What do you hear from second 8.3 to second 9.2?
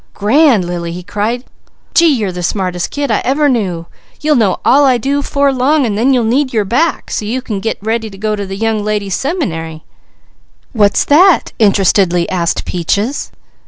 to a Young Ladies'